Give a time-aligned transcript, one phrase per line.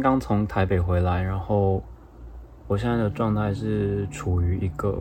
[0.00, 1.82] 刚从台北回来，然后
[2.66, 4.98] 我现在的状态是处于一个，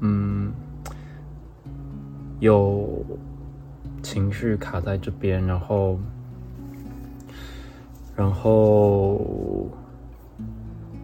[0.00, 0.52] 嗯，
[2.40, 3.04] 有
[4.02, 5.98] 情绪卡在这边，然后，
[8.16, 9.68] 然后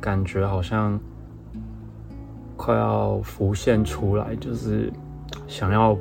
[0.01, 0.99] 感觉好像
[2.57, 4.93] 快要浮现出来，就是
[5.47, 5.97] 想要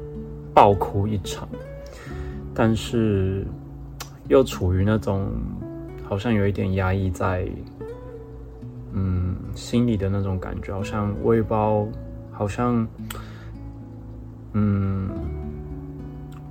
[0.53, 1.47] 爆哭一场，
[2.53, 3.45] 但是
[4.27, 5.31] 又处于那种。
[6.13, 7.43] 好像有一点压抑在，
[8.91, 11.87] 嗯，心里的那种感觉，好像我也不知道，
[12.31, 12.87] 好像，
[14.51, 15.09] 嗯，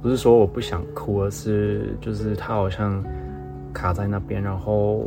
[0.03, 3.05] 不是说我不想哭，而是就是他好像
[3.73, 5.06] 卡在那边，然后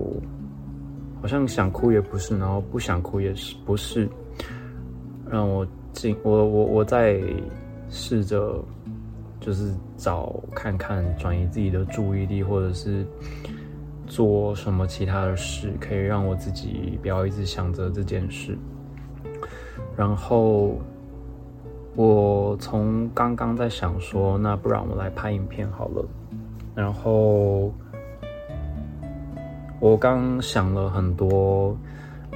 [1.21, 4.07] 好像想哭也不是，然后不想哭也是不是，
[5.29, 7.21] 让我进我我我在
[7.89, 8.63] 试着
[9.41, 13.05] 就是找看看转移自己的注意力，或者是。
[14.07, 18.57] 做什么其他的事可以让我自己不要一直想着这件事？
[19.97, 20.77] 然后
[21.95, 26.05] 我从刚刚在想说，那不然我来拍影片好了。
[26.75, 27.73] 然后
[29.79, 31.75] 我刚想了很多，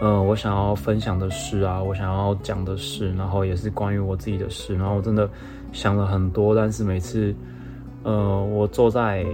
[0.01, 4.75] 嗯，我想要分享的事啊，我想要讲的事，然后也是关于我自己的事。
[4.75, 5.29] 然后我真的
[5.71, 7.35] 想了很多，但是每次，
[8.03, 9.25] 呃，我坐在。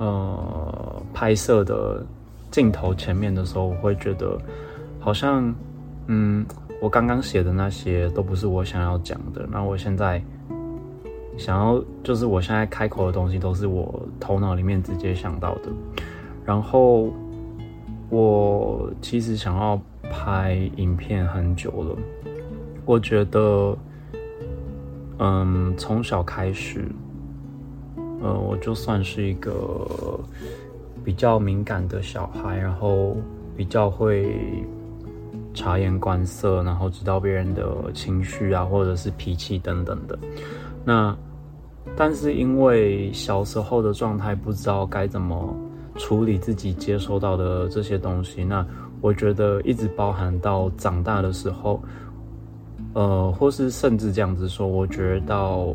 [0.00, 2.02] 呃，拍摄的
[2.50, 4.40] 镜头前面的时候，我会觉得
[4.98, 5.54] 好像，
[6.06, 6.42] 嗯，
[6.80, 9.46] 我刚刚写的那些都不是我想要讲的。
[9.52, 10.22] 那我现在
[11.36, 15.68] 想要，就是我现在开口的东西，都是我头脑里面直接想到的。
[16.46, 17.12] 然后
[18.08, 19.78] 我其实想要
[20.10, 21.94] 拍影片很久了，
[22.86, 23.76] 我觉得，
[25.18, 26.90] 嗯，从小开始。
[28.22, 30.20] 呃，我就算是一个
[31.02, 33.16] 比较敏感的小孩，然后
[33.56, 34.36] 比较会
[35.54, 40.18] 察言观色，然后知道别人的情绪啊，或者是脾气等等的。
[40.84, 41.16] 那
[41.96, 45.56] 但是因为小时候的状态不知道该怎么
[45.96, 48.64] 处理自己接收到的这些东西，那
[49.00, 51.82] 我觉得一直包含到长大的时候，
[52.92, 55.74] 呃，或是甚至这样子说，我觉得到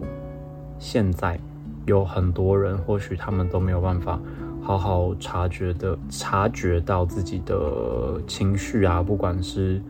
[0.78, 1.40] 现在。
[1.86, 4.20] 有很多人，或许他们都没有办法
[4.62, 9.82] 好好察觉的察觉到自己的情绪啊，不管是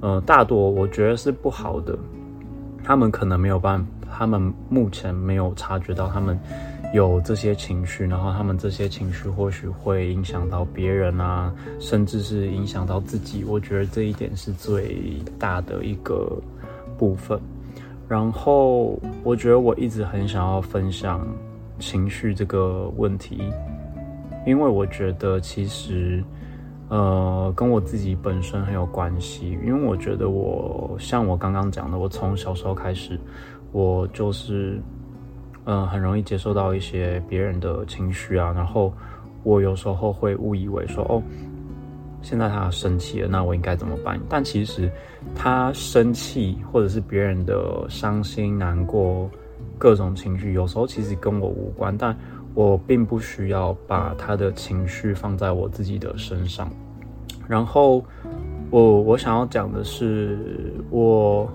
[0.00, 1.96] 呃大多我觉得是不好的，
[2.82, 6.38] 他们可能没有办，他们目前没有察觉到他们
[6.92, 13.44] 有这些情绪，然后他们这些情绪或许会影响到别人啊，甚至是影响到自己。
[13.44, 16.36] 我觉得这一点是最大的一个
[16.98, 17.38] 部分。
[18.06, 21.26] 然后，我觉得我一直很想要分享
[21.78, 23.50] 情绪这个问题，
[24.46, 26.22] 因为我觉得其实，
[26.90, 29.58] 呃，跟我自己本身很有关系。
[29.64, 33.18] 因为我觉得我像我刚刚讲的，我从小时候开始，
[33.72, 34.78] 我就是，
[35.64, 38.92] 嗯，很容易接受到一些别人的情绪啊，然后
[39.42, 41.22] 我有时候会误以为说，哦。
[42.24, 44.18] 现在他生气了，那我应该怎么办？
[44.28, 44.90] 但其实
[45.34, 49.30] 他生气或者是别人的伤心、难过
[49.78, 52.16] 各种情绪，有时候其实跟我无关，但
[52.54, 56.70] 我并不需要把他的情绪放在我自己的身上。
[57.46, 58.02] 然后
[58.70, 60.38] 我我想要讲的是，
[60.88, 61.46] 我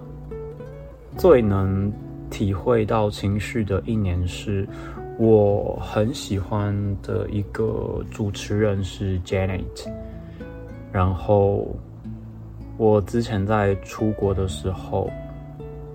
[1.18, 1.92] 最能
[2.30, 4.68] 体会到情绪的一年是，
[5.18, 9.90] 我很喜欢的一个主持人是 Janet。
[10.92, 11.68] 然后，
[12.78, 15.08] 我之前在出国的时候，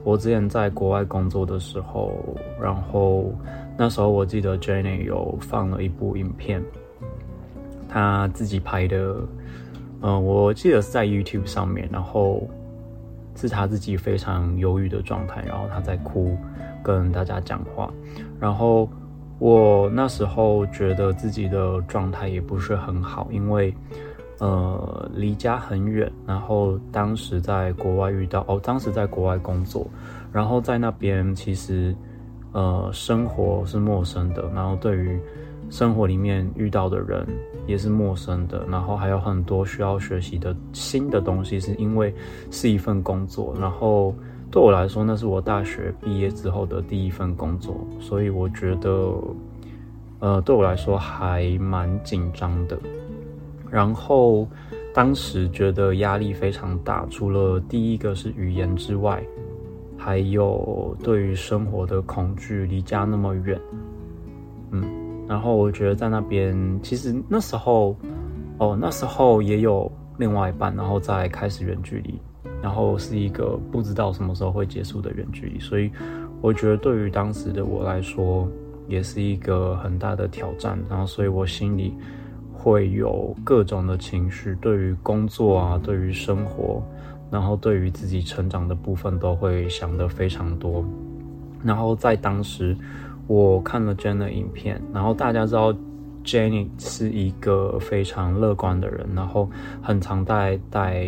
[0.05, 2.12] 我之前在国外工作的时候，
[2.61, 3.32] 然后
[3.76, 6.62] 那时候我记得 Jenny 有放了一部影片，
[7.88, 9.17] 他自己拍的，
[10.02, 12.47] 嗯，我记得是在 YouTube 上面，然后
[13.35, 16.37] 是他自己非常忧郁的状态，然后他在哭，
[16.85, 17.90] 跟大家讲话，
[18.38, 18.88] 然后
[19.40, 23.75] 我那时候觉得自己的状态也不是很好，因为。
[24.38, 29.86] 呃，离家很远，然后当时在国外遇到哦，当时在国外工作，
[30.32, 31.94] 然后在那边其实
[32.52, 35.20] 呃生活是陌生的，然后对于
[35.70, 37.25] 生活里面遇到的人
[37.66, 42.12] 也是陌生的，然后还有很多需要学习的新的东西，是因为
[42.50, 44.12] 是一份工作，然后
[44.50, 49.14] 对我来说那是我大学毕业之后的第一份工作，所以我觉得
[50.19, 52.76] 呃对我来说还蛮紧张的。
[53.75, 54.47] 然后，
[54.94, 59.21] 当时觉得压力非常大，除了第一个是语言之外，
[59.99, 63.61] 还有对于生活的恐惧，离家那么远，
[64.71, 64.85] 嗯，
[65.26, 67.97] 然后我觉得在那边，其实那时候，
[68.59, 72.15] 哦，那时候也有另外一半，然后再开始远距离，
[72.62, 75.91] 然后是一个不知道什么时候会结束的远距离，所以
[76.41, 78.49] 我觉得对于当时的我来说，
[78.87, 80.79] 也是一个很大的挑战。
[80.88, 81.93] 然后，所以我心里
[82.64, 86.82] 会有各种的情绪，对于工作啊，对于生活，
[87.31, 90.82] 然后对于自己成长的部分，都会想得非常多。
[91.62, 92.75] 然后在当时。
[93.26, 95.75] 我看了 Jenny 的影片，然后大家知道
[96.26, 99.49] Jenny 是一个非常乐观的人，然后
[99.81, 101.06] 很常在带，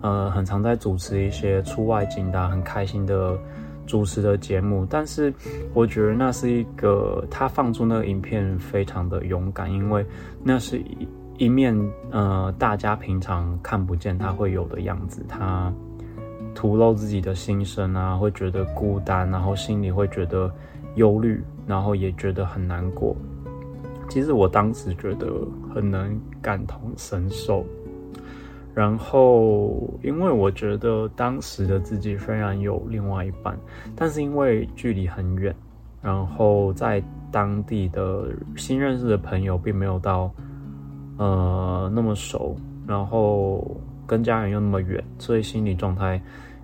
[0.00, 3.38] 呃，很常在主持一些出外景的很开心的
[3.86, 4.86] 主持的节目。
[4.88, 5.32] 但是
[5.72, 10.04] 我觉得那是一个他放出那个影片非常的勇敢，因为
[10.42, 11.74] 那是一一面
[12.10, 15.72] 呃大家平常看不见他会有的样子，他
[16.54, 20.52] 吐露自己的心声啊，会觉得孤单，然后心里会觉得。
[20.96, 23.14] 忧虑，然后也觉得很难过。
[24.08, 25.30] 其实我当时觉得
[25.74, 27.66] 很能感同身受。
[28.76, 33.58] 然后，因为我觉得当时的自己虽然有另外一半，
[33.96, 35.56] 但是因为距离很远，
[36.02, 37.02] 然后在
[37.32, 40.30] 当地的新认识的朋友并没有到
[41.16, 42.54] 呃那么熟，
[42.86, 43.66] 然后
[44.06, 46.20] 跟家人又那么远，所以心理状态。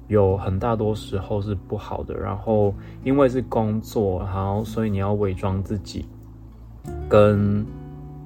[0.09, 6.05] 有很大多时候是不好的，然后因为是工作，然后所以你要伪装自己，
[7.09, 7.65] 跟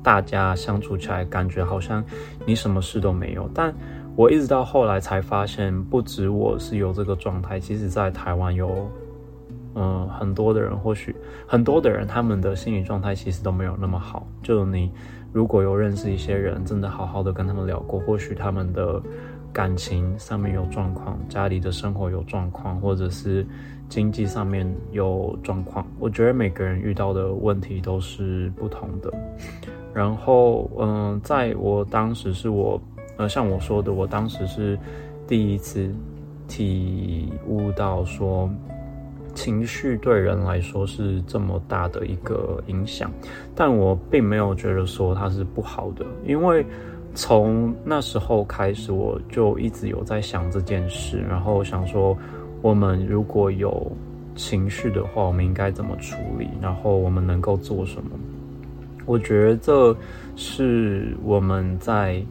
[0.07, 2.05] 大家相处起来感觉好像
[2.47, 3.51] 你什么事都没有。
[3.53, 3.75] 但
[4.15, 8.89] 我一直到后来才发现，不止我是有这个状态，其实在台湾有，
[9.75, 11.13] 嗯，很多的人，或许
[11.45, 14.25] 很多的人他们的心理状态其实都没有那么好。
[14.45, 14.93] 就你
[15.33, 19.03] 如果有认识一些人，真的好好的跟他们聊过，或许他们的。
[19.57, 23.47] 感情上面有状况，家里的生活有状况，或者是
[23.89, 25.87] 经济上面有状况。
[25.99, 29.11] 我觉得每个人遇到的问题都是不同的。
[29.95, 32.79] 然后，嗯，在我当时是我，
[33.17, 34.79] 呃，像我说的，我当时是
[35.27, 35.91] 第一次
[36.47, 38.51] 体悟到说，
[39.35, 43.11] 情绪对人来说是这么大的一个影响，
[43.55, 46.63] 但我并没有觉得说它是不好的，因为。
[47.17, 52.15] 从那时候开始，我就一直有在想这件事，然后想说，
[52.61, 53.91] 我们如果有
[54.35, 56.47] 情绪的话，我们应该怎么处理？
[56.61, 58.11] 然后我们能够做什么？
[59.07, 59.97] 我觉得这
[60.37, 62.23] 是我们在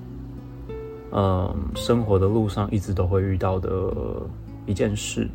[1.12, 3.92] 嗯生活的路上一直都会遇到的
[4.68, 5.28] 一件事，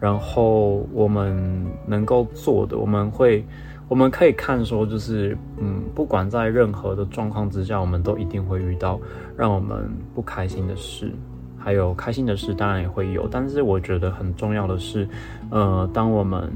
[0.00, 3.44] 然后我们能够做的，我们会。
[3.90, 9.00] 我们可以看说，就是嗯，不管在任何的状况之下，我们都一定会遇到
[9.36, 11.10] 让我们不开心的事，
[11.58, 13.26] 还有开心的事，当然也会有。
[13.28, 15.08] 但是我觉得很重要的是，
[15.50, 16.48] 呃，当我们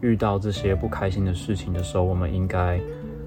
[0.00, 2.80] 遇到这些不开心的事情的时候，我们应该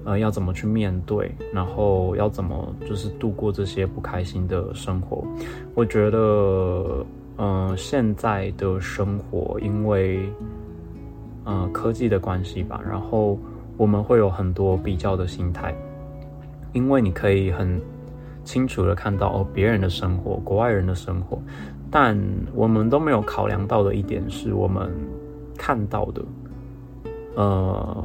[0.04, 5.24] 呃要怎么去面对，然后要怎么就是度过这些不开心的生活。
[5.72, 7.06] 我觉得，
[7.38, 10.28] 嗯，现在的生活因为
[11.44, 13.38] 呃科技的关系吧，然后。
[13.82, 15.74] 我们会有很多比较的心态，
[16.72, 17.80] 因为你可以很
[18.44, 21.36] 清楚的看到哦别人的生活，国外人的生活，
[21.90, 22.16] 但
[22.54, 24.88] 我们都没有考量到的一点是我们
[25.58, 26.22] 看到的，
[27.34, 28.04] 呃，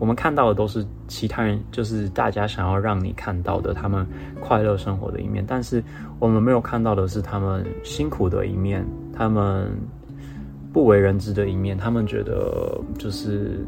[0.00, 4.04] 我们看到的都是其他人，就是大家想要让你看到的他们
[4.40, 5.80] 快乐生活的一面，但是
[6.18, 9.70] 我们没有看到的是他们辛苦的一面，他们
[10.72, 13.64] 不为人知的一面，他们觉得就是。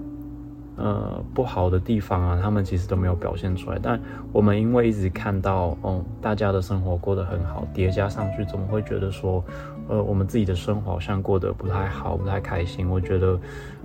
[0.77, 3.79] 呃，不好的地方啊，他们其实都没有表现出来。
[3.83, 3.99] 但
[4.31, 9.43] 我们因为一直看到，哦，大家的生活过得很好，叠加上去，怎么会觉得说，
[9.89, 12.91] 呃，我们自己的生活好像过得不太好，不太开心？
[12.91, 13.41] 我觉得，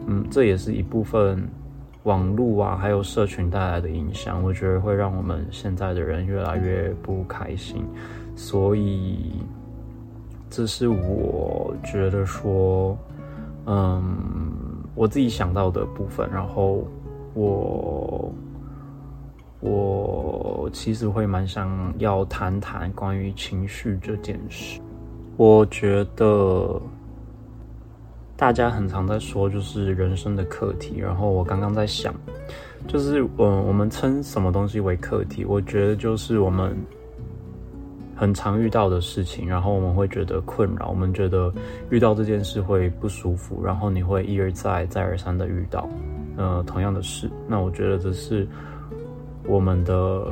[0.05, 1.48] 嗯，这也是一部分
[2.03, 4.43] 网络啊，还有社群带来的影响。
[4.43, 7.86] 我觉得会让我们现在的人越来越不开心。
[8.36, 9.39] 所以，
[10.50, 12.98] 这是我觉得说，
[13.65, 14.51] 嗯。
[14.95, 16.86] 我自己想到的部分，然后
[17.33, 18.33] 我
[19.60, 24.79] 我其实会蛮想要谈谈关于情绪这件事。
[25.38, 26.81] 我觉得
[28.36, 31.00] 大家很常在说，就是人生的课题。
[31.00, 32.13] 然后我刚刚在想，
[32.88, 35.45] 就是嗯，我们称什么东西为课题？
[35.45, 36.75] 我觉得就是我们。
[38.22, 41.51] 很常遇到的事情，然后我们会觉得困扰，我们觉得
[41.90, 45.90] 遇到这件事会不舒服，然后你会一而再、再而三的遇到，
[46.38, 47.28] 呃，同样的事。
[47.48, 48.48] 那我觉得这是
[49.48, 50.32] 我们的，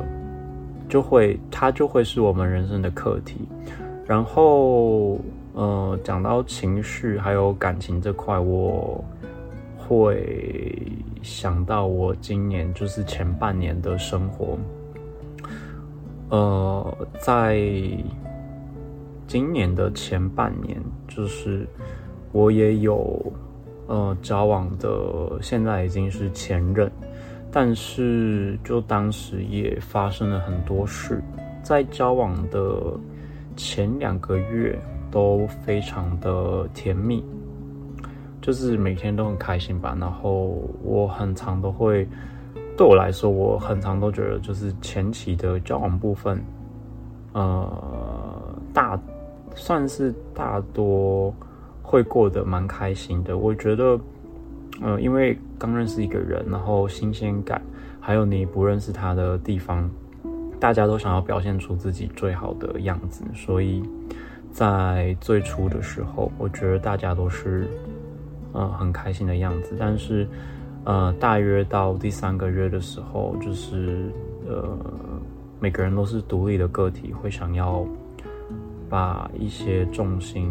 [0.88, 3.40] 就会它就会是我们人生的课题。
[4.06, 5.18] 然后，
[5.54, 9.04] 呃，讲到情绪还有感情这块，我
[9.76, 10.80] 会
[11.22, 14.56] 想到我今年就是前半年的生活，
[16.30, 17.60] 呃，在
[19.26, 21.66] 今年的前半年，就是
[22.32, 23.32] 我也有
[23.88, 26.90] 呃交往的，现在已经是前任，
[27.50, 31.22] 但是就当时也发生了很多事，
[31.62, 32.80] 在交往的
[33.56, 34.78] 前两个月
[35.10, 37.24] 都非常的甜蜜。
[38.40, 42.08] 就是每天都很开心吧，然后我很常都会，
[42.80, 46.42] 对我来说，我很常都觉得就是前期的交往部分，
[47.34, 48.98] 呃，大
[49.54, 51.30] 算是大多
[51.82, 53.36] 会过得蛮开心的。
[53.36, 54.00] 我觉得，
[54.80, 57.60] 呃，因为刚认识一个人，然后新鲜感，
[58.00, 59.86] 还有你不认识他的地方，
[60.58, 63.82] 大家都想要表现出自己最好的样子，所以
[64.50, 67.68] 在最初的时候，我觉得大家都是。
[68.52, 70.26] 呃，很开心的样子，但是，
[70.84, 74.10] 呃，大约到第三个月的时候，就是
[74.48, 74.78] 呃，
[75.60, 77.86] 每个人都是独立的个体，会想要
[78.88, 80.50] 把一些重心，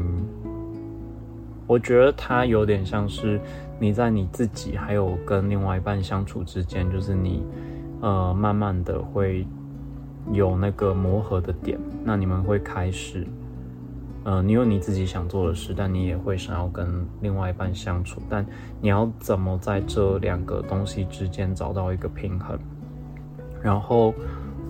[1.66, 3.40] 我觉得它有点像是
[3.80, 7.44] 你在你自己还有跟另外一半相处之间，就是你
[8.02, 9.46] 呃，慢慢的会
[10.32, 13.26] 有那个磨合的点，那你们会开始。
[14.24, 18.46] 呃，你有你自己想做的事，但你也会想要跟另外一半相处，但
[18.82, 22.60] 你要怎么在这两个东西之间找到一个平衡？
[23.62, 24.14] 然后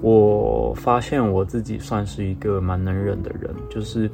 [0.02, 4.10] 我发现我自己算是一个蛮能忍的人，就是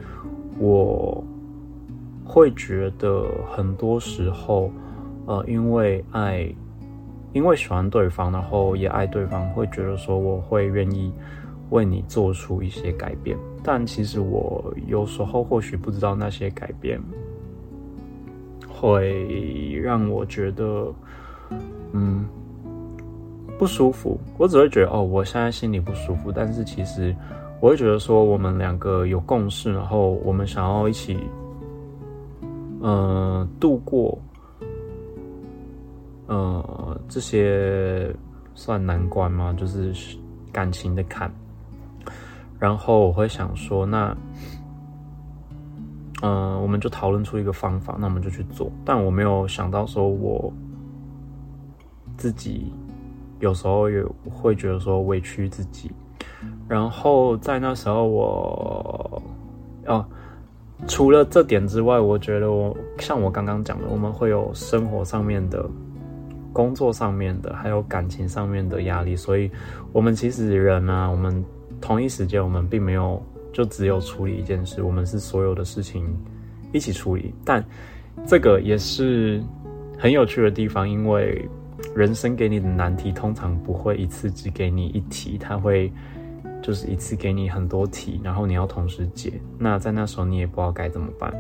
[0.57, 1.23] 我
[2.23, 4.71] 会觉得很多时候，
[5.25, 6.47] 呃，因为爱，
[7.33, 11.11] 因为喜欢对方，然后也爱对方，会觉得说我会愿意。
[11.71, 13.35] 为你做出一些改变，
[13.67, 17.01] 但其实我有时候或许不知道那些改变
[18.69, 20.93] 会让我觉得，
[21.93, 22.27] 嗯，
[23.57, 24.19] 不舒服。
[24.37, 26.31] 我只会觉得哦，我现在心里不舒服。
[26.31, 27.15] 但是其实
[27.59, 31.17] 我会觉得说，我们两个有共识，然后我们想要一起，
[32.81, 34.15] 嗯，度过，
[36.27, 38.13] 呃，这些
[38.53, 39.55] 算难关吗？
[39.57, 39.91] 就是
[40.51, 41.33] 感情的坎。
[42.57, 44.15] 然后我会想说，那，
[46.21, 48.71] 嗯，我们就讨论出一个方法，那我们就去做。
[48.85, 50.51] 但我没有想到说，我
[52.15, 52.71] 自己
[53.41, 55.91] 有时候也会觉得说委屈自己。
[56.67, 59.21] 然后在那时候，我，
[59.85, 60.05] 哦，
[60.87, 65.69] 除了这点之外，我觉得我像我刚刚讲的，我们会有生活上面的、
[66.53, 69.13] 工作上面的，还有感情上面的压力。
[69.13, 69.51] 所以，
[69.91, 71.43] 我们其实人啊，我们。
[71.81, 73.21] 同一时间，我们并没有
[73.53, 76.05] 就只有处理一件事，我们是所有的事情
[76.71, 77.33] 一起处理。
[77.43, 77.63] 但
[78.25, 79.43] 这个也是
[79.99, 81.47] 很有趣的地方，因为
[81.95, 85.91] 人生给你的难题通常不会一次只给你一题，它会
[86.61, 89.33] 就是一次给你很多题，然后你要同时解。
[89.59, 91.33] 那在那时候你也不知道该怎么办。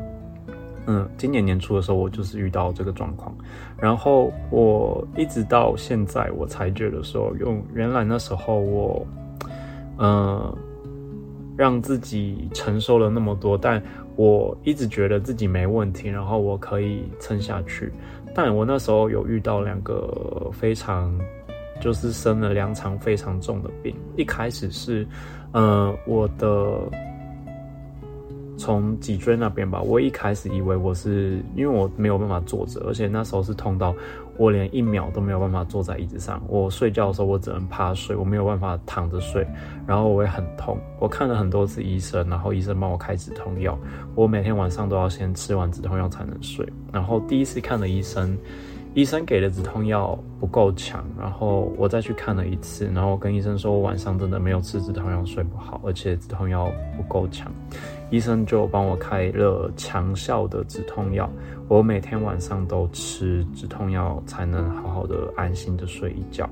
[0.87, 3.35] 嗯，今年年初的时候，我就是遇到这个状况，
[3.79, 9.05] 然后我一直到现在我才觉得说，用原来那时候我。
[9.97, 10.55] 嗯，
[11.57, 13.81] 让自己承受了那么多，但
[14.15, 17.91] 我一直觉得自己没问题，然后我可以撑下去。
[18.33, 21.17] 但我那时候有遇到两个非常，
[21.79, 23.95] 就是生了两场非常重的病。
[24.17, 25.07] 一开始是，
[25.53, 26.81] 嗯，我的
[28.57, 33.95] 从脊椎那边吧，我一开始以为我是因为我没有办法坐着，而且那时候是痛到。
[34.37, 36.43] 我连一秒都没有办法坐在椅子上。
[36.49, 39.47] 我睡觉的时候，我只能趴睡，我没有办法躺着睡。
[39.87, 40.77] 然后我也很痛。
[40.99, 43.79] 我看了很多次医生，然后医生帮我开止痛药。
[44.13, 46.67] 我每天晚上都要先吃完止痛药才能睡。
[46.91, 48.37] 然后第一次看了医生，
[48.95, 51.05] 医生给的止痛药不够强。
[51.19, 57.51] 然后我再去看了一次，然后我跟医生说我晚上真的没有吃止痛药睡不好，而且止痛药不够强。
[58.09, 61.29] 医生就帮我开了强效的止痛药，
[61.67, 66.49] 我每天晚上都吃止痛药，才能好好的安心的睡一觉。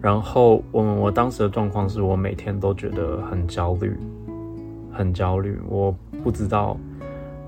[0.00, 3.96] 然后我我当时的状况是我每天都觉得很焦虑，
[4.92, 5.92] 很焦虑，我
[6.22, 6.76] 不知道，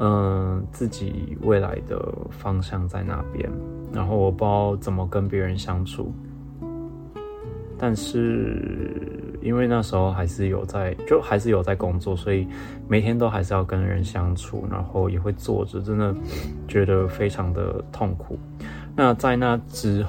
[0.04, 3.50] 嗯，自己未来的方向在那边，
[3.90, 6.12] 然后我不知道怎么跟别人相处，
[7.78, 9.10] 但是。
[9.44, 12.48] 因为那时候还是有在，就还是有在工作，所以
[12.88, 16.14] 每天都还是要跟人相处，然后也会坐着，真的
[16.66, 18.38] 觉得非常的痛苦。
[18.96, 20.02] 那在那之，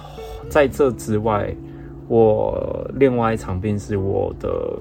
[0.47, 1.53] 在这之外，
[2.07, 4.79] 我另外一场病是我的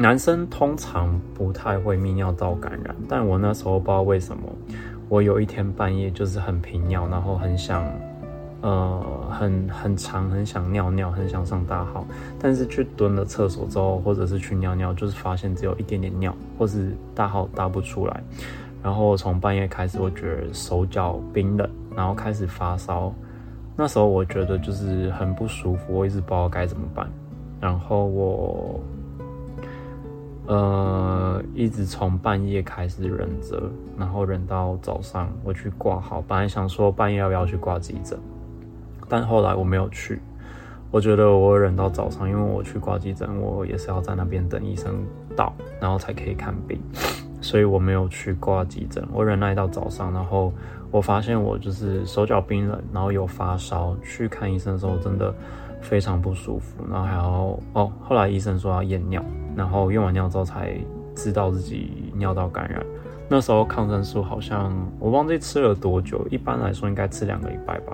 [0.00, 4.42] 男生通常不太会泌尿道感染，但我那时候不知道为什么，
[5.08, 7.84] 我有一天半夜就是很频尿，然后很想
[8.60, 12.06] 呃，很很长，很想尿尿，很想上大号，
[12.38, 18.22] 但是去蹲了厕所之后，或者是去尿尿，就是发现只有一点点尿，或是大号大不出来。
[18.80, 23.12] 然后从半夜开始，我觉得手脚冰冷，然后开始发烧。
[23.74, 27.10] 那时候我觉得就是很不舒服，我一直不知道该怎么办。
[27.60, 28.80] 然后我，
[30.48, 36.24] 呃，一直从半夜开始忍着，然后忍到早上我去挂号。
[36.26, 38.18] 本来想说半夜要不要去挂急诊。
[39.10, 40.20] 但后来我没有去，
[40.90, 45.04] 我觉得我忍到早上，因为我去挂急诊，我也是要在那边等医生
[45.36, 46.80] 到，然后才可以看病，
[47.42, 49.06] 所以我没有去挂急诊。
[49.12, 50.50] 我忍耐到早上，然后
[50.90, 55.34] 我发现我就是手脚冰冷，然后有发烧，去看医生的时候真的
[55.80, 59.24] 非常不舒服，然后还要哦，后来医生说要验尿，
[59.56, 60.76] 然后验完尿之后才
[61.14, 62.84] 知道自己尿道感染。
[63.28, 67.92] 那时候抗生素好像我忘记吃了多久，一般来说应该吃两个礼拜吧。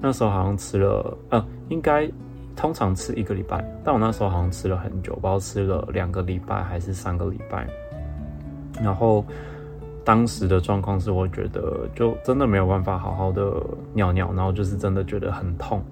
[0.00, 2.10] 那时候好像吃了，呃，应该
[2.54, 7.66] 通常吃一个礼拜，但我那时候好像吃了很久，不知道吃了两个礼拜还是三个礼拜。
[8.82, 9.24] 然后
[10.04, 13.54] 当时的状况是，我觉得就真的没有办法好好的
[13.94, 15.82] 尿尿，然后就是真的觉得很痛。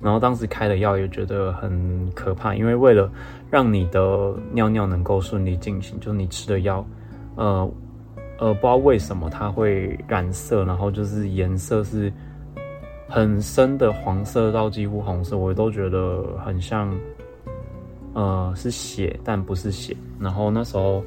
[0.00, 3.10] 然后当时开的药也觉得很可怕，因为为了
[3.50, 6.86] 让你的尿尿能够顺利进行，就是你吃的药，
[7.36, 7.70] 呃
[8.38, 12.12] 呃，不知道为什么它会染色，然后就是颜色是。
[13.10, 16.94] 很深的黄色到几乎红色，我都觉得很像，
[18.12, 19.96] 呃，是血，但不是血。
[20.20, 21.02] 然后那时候，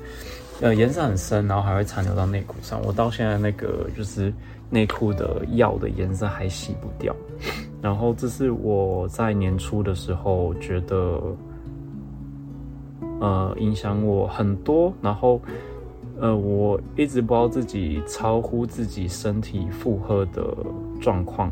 [0.61, 2.81] 呃，颜色很深，然后还会残留到内裤上。
[2.81, 4.33] 我到现在那个就是
[4.67, 7.15] 内裤的药的颜色还洗不掉。
[7.81, 11.19] 然后这是我在年初的时候觉得，
[13.19, 14.93] 呃，影响我很多。
[15.01, 15.41] 然后，
[16.19, 20.55] 呃，我一直不知道自己超乎自己身体负荷的
[21.01, 21.51] 状况。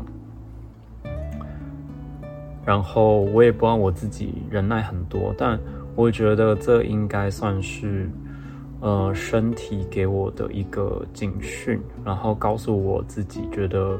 [2.64, 5.58] 然后我也不知道我自己忍耐很多，但
[5.96, 8.08] 我觉得这应该算是，
[8.80, 13.98] 呃，身体给我的一个警讯，然后告诉我自己，觉得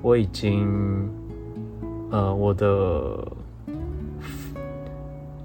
[0.00, 0.66] 我已经，
[2.12, 3.26] 呃，我的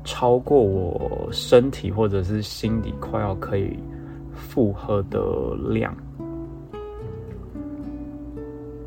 [0.03, 3.79] 超过我身体或者是心理快要可以
[4.35, 5.19] 负荷的
[5.69, 5.95] 量。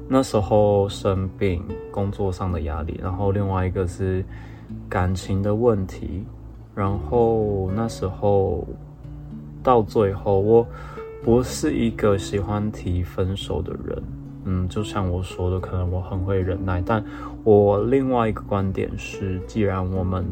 [0.07, 4.23] 那时候生病，工作上的压力，然后另外一个是
[4.87, 6.23] 感情的问题，
[6.75, 8.63] 然后那时候
[9.63, 10.67] 到最后，我
[11.23, 14.03] 不是一个喜欢提分手的人，
[14.45, 17.05] 嗯，就像我说的，可能我很会忍耐，但
[17.45, 20.25] 我另外一个观点是，既然我们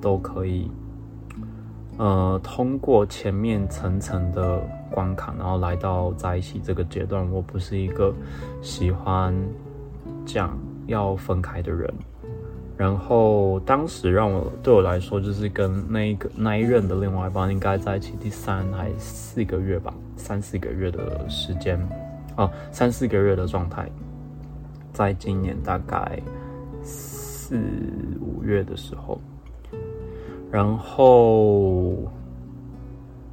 [0.00, 0.70] 都可以。
[1.98, 8.12] 呃，通过前面层层的关卡，然后来到在一起这个阶段，我不是一个
[8.62, 9.32] 喜欢
[10.24, 11.92] 讲要分开的人。
[12.78, 21.78] 然后当时让我对我来说，就是跟那一个那一任的另外一半应该在一起第三还四个月吧，三四个月的时间，
[22.36, 23.90] 哦，三四个月的状态，
[24.92, 26.20] 在今年大概
[26.82, 27.58] 四
[28.20, 29.20] 五月的时候。
[30.50, 31.96] 然后，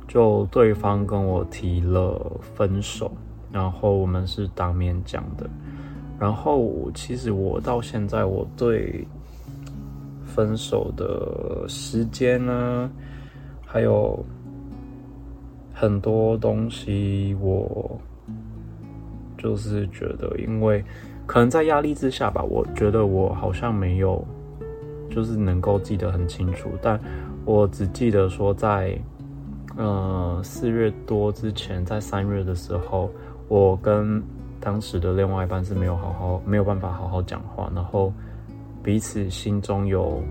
[0.08, 3.12] 就对方跟我提了分手，
[3.52, 5.50] 然后我们是当面讲的。
[6.18, 9.06] 然后其实我到现在，我对
[10.26, 12.90] 分手的时间呢，
[13.66, 14.18] 还有
[15.74, 18.00] 很多东西，我
[19.40, 20.86] 就是觉得，因为
[21.26, 24.24] 可能在压力之下吧，我觉得我好像没有。
[25.12, 27.00] 就是能够记得很清楚，但
[27.44, 28.96] 我只记得说在，
[29.76, 33.10] 呃四月多之前，在三月的时候，
[33.48, 34.22] 我跟
[34.60, 38.14] 当时的另外一半是没有好好没有办法好好讲话，然后
[38.84, 40.22] 彼此心中有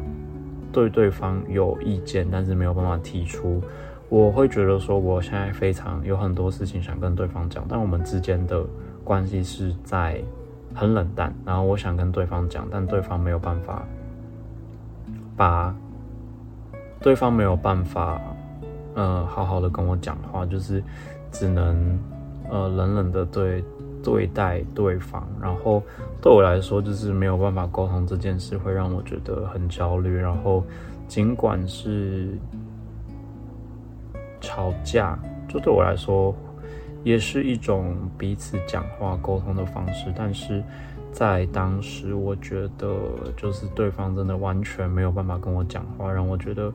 [0.71, 3.61] 对对方有意见，但是没有办法提出。
[4.09, 8.65] 我会觉得说，我现在非常有很多事情想跟对方讲，但我们之间的
[9.09, 10.23] 关系是在
[10.75, 13.83] 很冷淡，然后我想跟对方讲，但对方没有办法。
[15.35, 15.73] 把
[17.01, 18.21] 对方没有办法，
[18.95, 20.83] 呃，好好的跟我讲话，就是
[21.31, 21.97] 只能
[22.51, 23.65] 呃冷冷的对
[24.03, 25.81] 对待对方，然后
[26.21, 30.17] 对我来说就是没有办法沟通这件事，会让我觉得很焦虑。
[30.17, 30.65] 然后
[31.07, 32.37] 尽管是
[34.41, 35.17] 吵架，
[35.47, 36.35] 就对我来说
[37.09, 40.63] 也是一种彼此讲话沟通的方式，但是。
[41.11, 42.95] 在当时，我觉得
[43.35, 46.71] 就是对方真的完全没有办法跟我讲话，让我觉得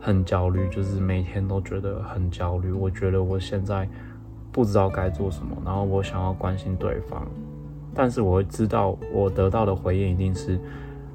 [0.00, 2.72] 很焦虑，就是每天都觉得很焦虑。
[2.72, 3.86] 我觉得我现在
[4.50, 7.28] 不知道该做什么，然后我想要关心对方，
[7.94, 10.58] 但是我知道我得到的回应一定是，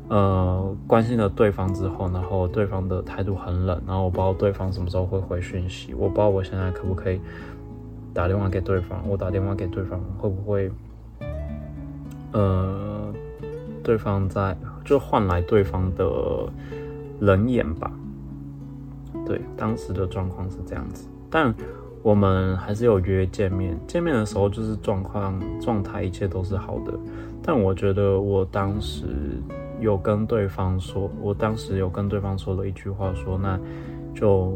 [0.07, 7.19] 呃，关心了对方之后，然后对方的态度很冷，然后我不知道对方什么时候会回讯息，我不知道我现在可不可以
[8.19, 10.69] 打电话给对方，我打电话给对方会不会，
[12.33, 13.13] 呃，
[13.81, 14.53] 对方在
[14.83, 16.05] 就换来对方的
[17.21, 17.89] 冷眼吧。
[19.25, 21.55] 对，当时的状况是这样子，但
[22.03, 23.79] 我们还是有约见面。
[23.87, 26.91] 见面的时候就是状况状态一切都是好的，
[27.41, 29.05] 但我觉得我当时
[29.79, 33.57] 有跟对方说，我当时有跟对方说了一句话，说那
[34.13, 34.53] 就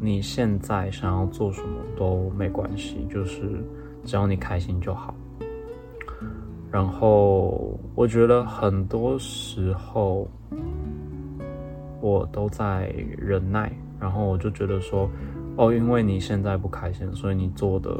[0.00, 3.42] 你现在想要做什么都没关系，就是
[4.04, 5.14] 只要你开心就好。
[6.70, 10.28] 然后我觉得很多时候。
[12.00, 15.08] 我都在忍耐，然后我就觉得说，
[15.56, 17.90] 哦，因为你现在不开心，所以你做的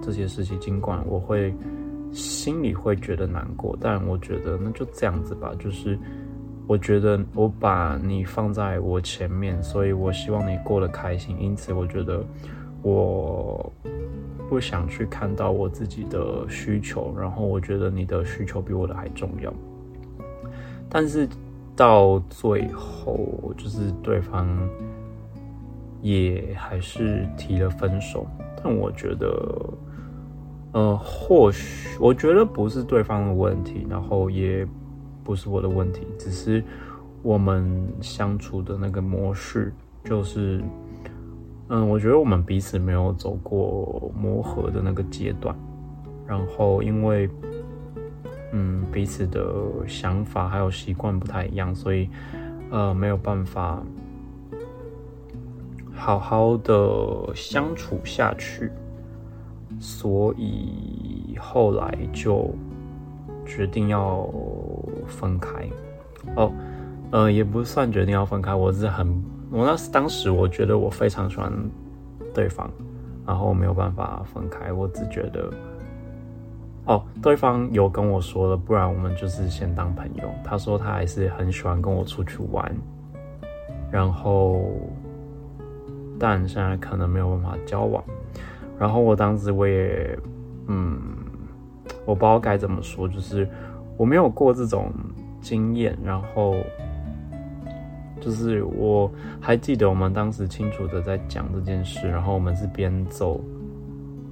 [0.00, 1.54] 这些事情，尽管我会
[2.12, 5.52] 心里会觉得难过，但我觉得那就这样子吧。
[5.58, 5.98] 就是
[6.66, 11.36] 我觉得我把你放在我前面，所以我希望你过得开心。
[11.40, 12.24] 因此，我觉得
[12.82, 13.72] 我
[14.48, 19.52] 不想去看到我自己的需求，然后我觉得你的需求比我的还重要。
[20.88, 21.28] 但是。
[21.74, 24.46] 到最后，就是对方
[26.02, 28.26] 也还是提了分手，
[28.62, 29.72] 但我觉得，
[30.72, 34.66] 呃，或许我觉得不是对方的问题，然后也
[35.24, 36.62] 不是我的问题，只是
[37.22, 39.72] 我们相处的那个模式，
[40.04, 40.62] 就是，
[41.68, 45.56] 嗯，我觉得我们彼此没有走过磨合的那个阶段，
[46.26, 47.28] 然后因为。
[48.54, 49.42] 嗯，彼此的
[49.88, 52.06] 想法还有习惯不太一样，所以
[52.70, 53.82] 呃没有办法
[55.94, 58.70] 好好的相处下去，
[59.80, 62.54] 所以后来就
[63.46, 64.28] 决定要
[65.12, 65.68] 分开。
[66.34, 66.52] 哦，
[67.10, 69.06] 呃，也不算决定要分开，我是很
[69.50, 71.52] 我那当时我觉得我非常喜欢
[72.34, 72.70] 对方，
[73.26, 75.52] 然后没有办法分开，我只觉得。
[76.84, 80.24] 哦，对方有跟我说了，不然我们就是先当朋友。
[80.42, 82.74] 他说他还是很喜欢跟我出去玩，
[83.88, 84.64] 然后，
[86.18, 88.02] 但现在可能没有办法交往。
[88.80, 90.18] 然后我当时我也，
[90.66, 90.98] 嗯，
[92.04, 93.48] 我不知道该怎么说，就是
[94.02, 94.90] 我没有过这种
[95.40, 95.96] 经验。
[96.04, 96.56] 然后，
[98.20, 99.08] 就是我
[99.40, 103.40] 还记得我们当时清楚的在讲这件事，然后我们是边走。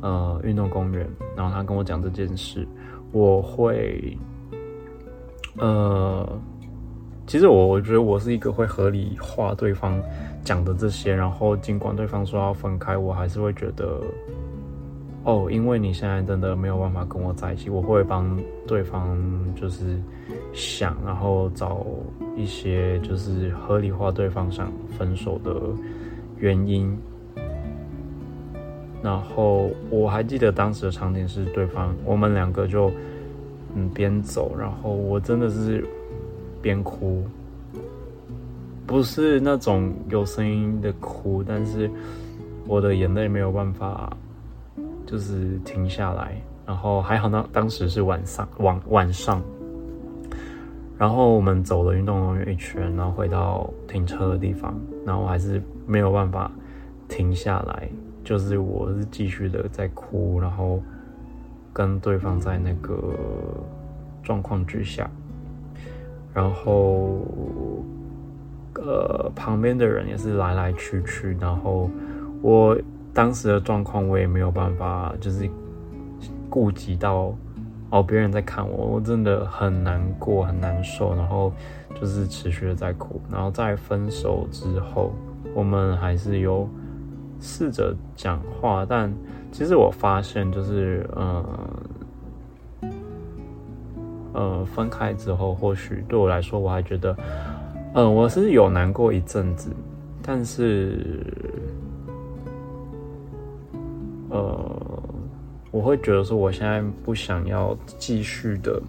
[0.03, 1.07] 呃，运动公园，
[1.37, 2.67] 然后他跟我讲这件事，
[3.13, 4.17] 我会，
[5.59, 6.27] 呃，
[7.27, 10.01] 其实我我觉得我是一个会合理化对方
[10.43, 14.01] 讲的这些，然后尽管对方说要分开，我还是会觉得，
[15.23, 19.19] 哦，因为你现在真的没有办法跟我在一起，我会帮对方
[19.55, 20.01] 就是
[20.55, 21.85] 想，然后找
[22.37, 25.55] 一些就是合理化对方想分手的
[26.39, 26.97] 原因。
[29.03, 32.91] 然后我还记得当时的场景是，对方我们两个就
[33.75, 35.85] 嗯边走，然后我真的是
[36.63, 37.23] 边哭，
[38.87, 41.91] 不是那种有声音的哭，但是
[42.67, 44.15] 我的眼泪没有办法
[45.11, 46.41] 就是停下来。
[46.67, 49.43] 然后还好呢，当时是晚上晚晚上，
[50.97, 56.49] 然后我们走了运动公园一圈，然后回到停车的地方，然后还是没有办法
[57.09, 57.89] 停下来。
[58.23, 60.81] 就是我是继续的在哭，然后
[61.73, 62.97] 跟对方在那个
[64.23, 65.11] 状况之下，
[66.33, 67.19] 然后
[68.75, 71.91] 呃旁边的人也是来来去去，然后
[72.43, 72.79] 我
[73.13, 75.49] 当时的状况我也没有办法，就是
[76.49, 77.35] 顾及到
[77.91, 81.53] 哦别人在看我，我真的很难过很难受，然后
[82.01, 85.13] 就是持续的在哭，然后在分手之后，
[85.55, 86.69] 我们还是有。
[87.43, 89.11] 试着讲话，但
[89.51, 91.45] 其实我发现，就是呃
[94.35, 97.17] 呃，分开之后，或许对我来说，我还觉得，
[97.95, 99.71] 嗯，我是有难过一阵子，
[100.23, 101.25] 但是，
[104.31, 105.03] 呃，
[105.71, 108.81] 我会觉得说，我现在不想要继续的，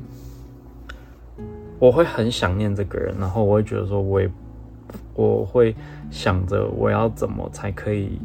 [1.80, 4.32] 我会很想念这个人，然后我会觉得说，我也
[5.15, 5.75] 我会
[6.10, 8.19] 想着我要怎么才可以。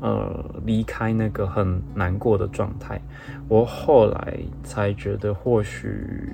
[0.00, 3.00] 呃，离开那个很难过的状态，
[3.48, 6.32] 我后来才觉得，或许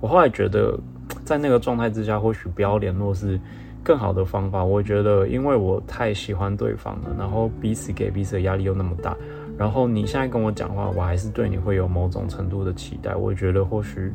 [0.00, 0.76] 我后来觉得，
[1.24, 3.38] 在那个状态之下，或许不要联络是
[3.82, 4.64] 更好的方法。
[4.64, 9.16] 我觉得，因为我太喜欢对方了，然后彼此给彼此的压力又那么大，
[9.58, 13.14] 然后你现在跟我讲话，我还是对你会有某种程度的期待。
[13.14, 14.12] 我觉得或许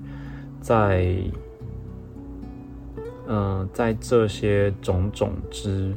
[0.61, 1.15] 在，
[3.27, 5.93] 嗯，在这些种种之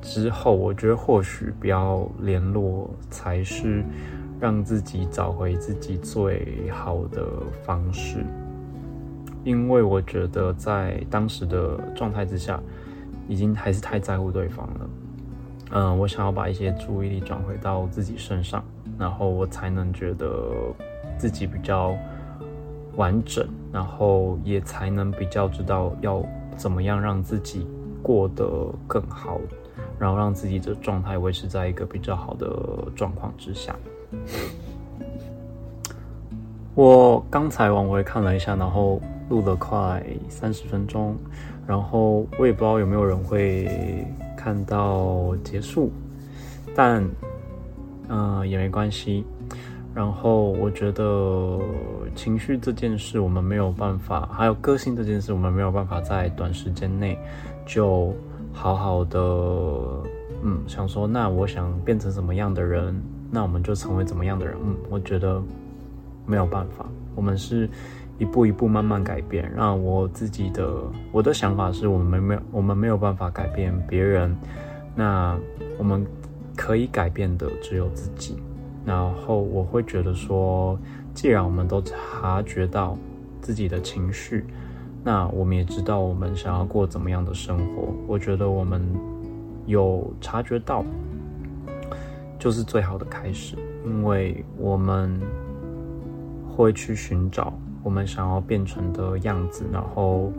[0.00, 3.82] 之后，我觉得或许不要联络才是
[4.40, 7.26] 让自己找回自己最好的
[7.64, 8.24] 方式。
[9.44, 12.60] 因为我觉得在当时的状态之下，
[13.28, 14.90] 已经还是太在乎对方了。
[15.72, 18.62] 嗯，我想要把一些注意力转回到自己身上，
[18.98, 20.44] 然后我才能觉得
[21.16, 21.96] 自己比较
[22.96, 26.22] 完整，然后也才能比较知道要
[26.56, 27.66] 怎么样让自己
[28.02, 28.46] 过得
[28.86, 29.40] 更好，
[29.98, 32.48] 然后让自己的状态维持在一个比较好的
[32.94, 33.74] 状况之下。
[36.74, 39.00] 我刚才往回看了一下，然后。
[39.30, 41.16] 录了快三十分钟，
[41.66, 43.66] 然后我也不知道有没有人会
[44.36, 45.90] 看到结束，
[46.74, 47.02] 但
[48.10, 49.24] 嗯也没关系。
[49.94, 51.58] 然后我觉得
[52.14, 57.16] 情绪这件事我们没有办法，还有个性这件事我们没有办法在短时间内
[57.64, 58.14] 就
[58.52, 59.18] 好好的
[60.42, 64.54] 嗯想说，那我想变成什么样的人，那我们就成为怎么样的人。
[64.62, 65.42] 嗯，我觉得
[66.32, 67.68] 没有办法，我们是。
[68.18, 70.64] 一步一步慢慢改变，让我自己的
[71.10, 74.36] 我的想法是我们没有我们没有办法改变别人，
[74.94, 75.36] 那
[75.76, 76.06] 我们
[76.54, 78.36] 可以改变的只有自己。
[78.84, 80.78] 然后我会觉得说，
[81.14, 82.96] 既然我们都察觉到
[83.40, 84.44] 自己的情绪，
[85.02, 87.92] 那我们也知道我们想要过怎么样的生活。
[88.06, 88.80] 我觉得我们
[89.66, 90.84] 有察觉到，
[92.38, 95.18] 就是最好的开始，因为我们
[96.54, 97.52] 会去寻找。
[97.82, 100.32] 我们想要变成的样子，然后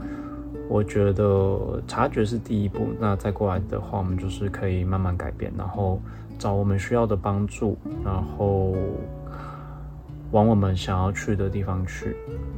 [0.69, 2.87] 我觉得察觉是第一步。
[2.99, 5.99] 那再过来的话，我们就是可以慢慢改变，然后
[6.39, 8.73] 找我们需要的帮助，然后
[10.31, 12.15] 往我们想要去的地方去。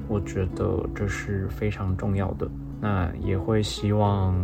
[0.08, 2.48] 我觉得这是非常重要的。
[2.80, 4.36] 那也会希望，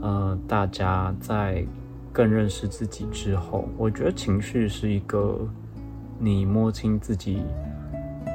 [0.00, 1.62] 呃，大家在
[2.14, 5.38] 更认识自己之后，我觉得情绪是一个
[6.18, 7.42] 你摸清自己。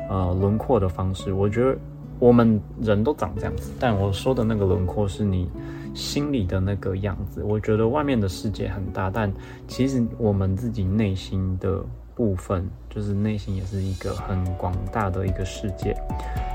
[0.10, 1.78] 呃，轮廓的方式，我觉得
[2.18, 5.48] 我们人都长这样子，但我说的那个轮廓是你
[5.94, 7.44] 心里的那个样子。
[7.44, 9.32] 我觉得外面的世界很大，但
[9.68, 11.80] 其实我们自己内心的
[12.16, 15.96] 部分，就是内心也是一个很广大的一个世界。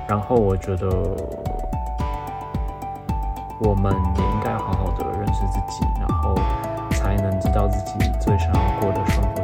[0.08, 0.88] 然后我觉得
[3.60, 6.34] 我们也应该好好的认识自己，然后
[6.90, 9.43] 才能知道自己最想要过的生活。